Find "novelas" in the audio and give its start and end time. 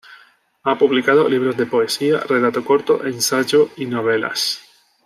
3.85-4.59